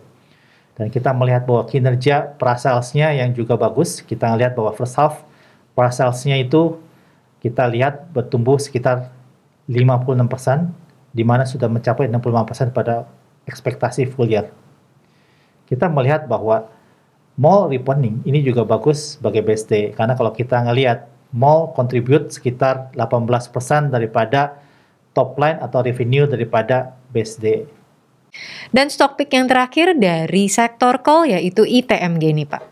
Dan 0.76 0.92
kita 0.92 1.16
melihat 1.16 1.48
bahwa 1.48 1.64
kinerja 1.64 2.36
prasalesnya 2.36 3.08
yang 3.16 3.32
juga 3.32 3.56
bagus. 3.56 4.04
Kita 4.04 4.28
melihat 4.36 4.52
bahwa 4.52 4.76
first 4.76 4.92
half 5.00 5.24
prasalesnya 5.72 6.36
itu 6.36 6.76
kita 7.40 7.64
lihat 7.72 8.12
bertumbuh 8.12 8.60
sekitar 8.60 9.08
56%, 9.64 10.68
di 11.16 11.24
mana 11.24 11.48
sudah 11.48 11.72
mencapai 11.72 12.12
65% 12.12 12.76
pada 12.76 13.08
ekspektasi 13.48 14.12
full 14.12 14.28
year. 14.28 14.52
Kita 15.64 15.88
melihat 15.88 16.28
bahwa 16.28 16.68
mall 17.36 17.68
reopening 17.68 18.24
ini 18.24 18.40
juga 18.40 18.64
bagus 18.64 19.20
sebagai 19.20 19.44
BSD 19.44 19.92
karena 19.92 20.16
kalau 20.16 20.32
kita 20.32 20.60
ngelihat 20.64 21.08
mall 21.36 21.72
contribute 21.76 22.32
sekitar 22.32 22.92
18% 22.96 23.92
daripada 23.92 24.56
top 25.12 25.36
line 25.40 25.60
atau 25.60 25.80
revenue 25.84 26.24
daripada 26.28 26.96
BSD. 27.12 27.68
Dan 28.68 28.92
stock 28.92 29.16
pick 29.16 29.32
yang 29.32 29.48
terakhir 29.48 29.96
dari 29.96 30.48
sektor 30.52 31.00
call 31.00 31.32
yaitu 31.32 31.64
ITMG 31.64 32.36
nih 32.36 32.48
Pak. 32.48 32.62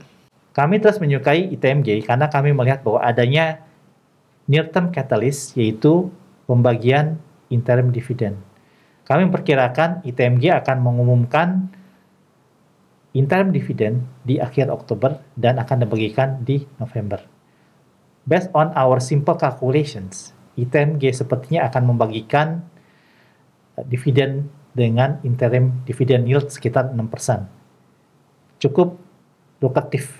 Kami 0.52 0.76
terus 0.78 1.00
menyukai 1.00 1.50
ITMG 1.56 2.04
karena 2.04 2.28
kami 2.28 2.52
melihat 2.52 2.84
bahwa 2.84 3.00
adanya 3.00 3.64
near 4.44 4.68
term 4.68 4.92
catalyst 4.92 5.56
yaitu 5.56 6.12
pembagian 6.44 7.16
interim 7.48 7.88
dividend. 7.90 8.36
Kami 9.04 9.28
memperkirakan 9.28 10.04
ITMG 10.04 10.52
akan 10.52 10.80
mengumumkan 10.80 11.68
interim 13.14 13.54
dividend 13.54 14.02
di 14.26 14.42
akhir 14.42 14.68
Oktober 14.68 15.22
dan 15.38 15.62
akan 15.62 15.86
dibagikan 15.86 16.42
di 16.42 16.66
November. 16.82 17.22
Based 18.26 18.50
on 18.52 18.74
our 18.74 18.98
simple 18.98 19.38
calculations, 19.38 20.34
ITMG 20.58 21.14
sepertinya 21.14 21.70
akan 21.70 21.94
membagikan 21.94 22.66
uh, 23.78 23.84
dividen 23.86 24.50
dengan 24.74 25.22
interim 25.22 25.86
dividend 25.86 26.26
yield 26.26 26.50
sekitar 26.50 26.90
6%. 26.90 26.98
Cukup 28.58 28.98
lukratif. 29.62 30.10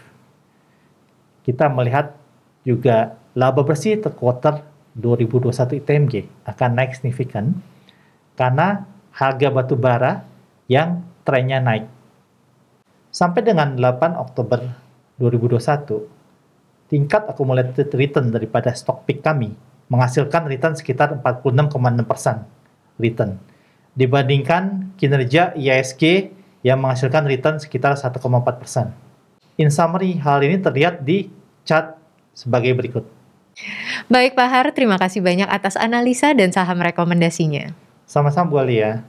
Kita 1.43 1.67
melihat 1.67 2.15
juga 2.63 3.19
laba 3.35 3.67
bersih 3.67 3.99
terkuarter 3.99 4.63
2021 4.95 5.83
ITMG 5.83 6.15
akan 6.47 6.71
naik 6.79 6.95
signifikan 6.95 7.59
karena 8.39 8.87
harga 9.11 9.51
batu 9.51 9.75
bara 9.75 10.23
yang 10.71 11.03
trennya 11.27 11.59
naik 11.59 11.91
Sampai 13.15 13.47
dengan 13.47 13.79
8 13.79 14.19
Oktober 14.19 14.59
2021, 15.23 16.91
tingkat 16.91 17.31
accumulated 17.31 17.95
return 17.95 18.35
daripada 18.35 18.75
stock 18.75 19.07
pick 19.07 19.23
kami 19.23 19.55
menghasilkan 19.87 20.51
return 20.51 20.75
sekitar 20.75 21.15
46,6% 21.23 22.43
return 22.99 23.39
dibandingkan 23.95 24.91
kinerja 24.99 25.55
IISG 25.55 26.35
yang 26.67 26.83
menghasilkan 26.83 27.23
return 27.31 27.63
sekitar 27.63 27.95
1,4%. 27.95 28.19
In 29.63 29.71
summary, 29.71 30.19
hal 30.19 30.43
ini 30.43 30.59
terlihat 30.59 31.07
di 31.07 31.31
chart 31.63 31.95
sebagai 32.35 32.75
berikut. 32.75 33.07
Baik 34.11 34.35
Pak 34.35 34.49
Har, 34.51 34.67
terima 34.75 34.99
kasih 34.99 35.23
banyak 35.23 35.47
atas 35.47 35.79
analisa 35.79 36.35
dan 36.35 36.51
saham 36.51 36.83
rekomendasinya. 36.83 37.71
Sama-sama 38.11 38.51
Bu 38.51 38.59
Alia. 38.59 39.07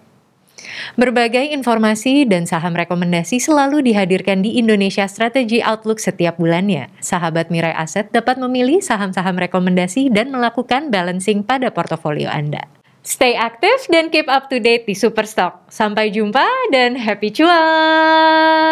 Berbagai 0.96 1.52
informasi 1.52 2.24
dan 2.30 2.46
saham 2.48 2.78
rekomendasi 2.78 3.42
selalu 3.42 3.82
dihadirkan 3.86 4.42
di 4.46 4.58
Indonesia 4.62 5.06
Strategy 5.10 5.60
Outlook 5.64 6.00
setiap 6.00 6.38
bulannya. 6.38 6.88
Sahabat 7.02 7.50
Mirai 7.52 7.74
Aset 7.74 8.14
dapat 8.14 8.38
memilih 8.38 8.80
saham-saham 8.82 9.36
rekomendasi 9.40 10.14
dan 10.14 10.32
melakukan 10.32 10.94
balancing 10.94 11.44
pada 11.44 11.74
portofolio 11.74 12.30
Anda. 12.32 12.66
Stay 13.06 13.38
aktif 13.38 13.86
dan 13.94 14.10
keep 14.10 14.26
up 14.26 14.50
to 14.50 14.58
date 14.58 14.90
di 14.90 14.98
Superstock. 14.98 15.70
Sampai 15.70 16.10
jumpa 16.10 16.74
dan 16.74 16.98
happy 16.98 17.30
cuan! 17.30 18.66